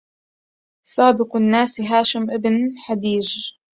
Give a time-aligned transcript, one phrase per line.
[0.95, 2.55] سابق الناس هاشم ابن
[2.85, 3.29] حديج